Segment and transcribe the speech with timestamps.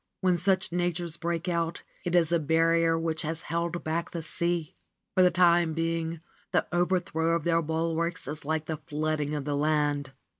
[0.21, 4.73] When such natures break out it is a barrier which has held back the sea.
[5.13, 9.45] For the time being the overthrow of their bulwarks is like the flood ing of
[9.45, 10.11] the land.